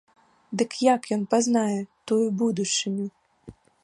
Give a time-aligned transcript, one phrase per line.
[0.59, 1.77] Дык як ён пазнае
[2.13, 3.05] тую будучыню?